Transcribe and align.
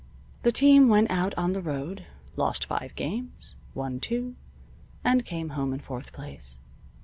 The 0.41 0.51
team 0.51 0.89
went 0.89 1.11
out 1.11 1.35
on 1.37 1.53
the 1.53 1.61
road, 1.61 2.07
lost 2.35 2.65
five 2.65 2.95
games, 2.95 3.55
won 3.75 3.99
two, 3.99 4.35
and 5.03 5.23
came 5.23 5.49
home 5.49 5.73
in 5.73 5.79
fourth 5.79 6.11
place. 6.11 6.57